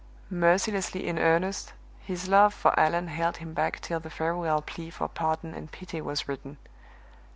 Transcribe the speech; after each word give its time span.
Mercilessly 0.31 1.05
in 1.05 1.19
earnest, 1.19 1.73
his 1.99 2.27
love 2.27 2.55
for 2.55 2.73
Allan 2.79 3.07
held 3.07 3.37
him 3.37 3.53
back 3.53 3.79
till 3.81 3.99
the 3.99 4.09
farewell 4.09 4.63
plea 4.63 4.89
for 4.89 5.07
pardon 5.07 5.53
and 5.53 5.71
pity 5.71 6.01
was 6.01 6.27
written. 6.27 6.57